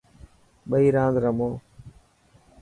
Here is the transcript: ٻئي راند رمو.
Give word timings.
ٻئي 0.69 0.85
راند 0.95 1.15
رمو. 1.23 1.49